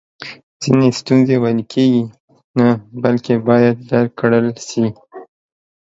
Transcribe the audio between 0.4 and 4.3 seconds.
ځینې ستونزی ویل کیږي نه بلکې باید درک